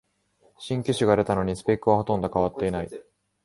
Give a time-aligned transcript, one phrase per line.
[0.57, 2.89] 新機種が出たのにスペックはほとんど変わってない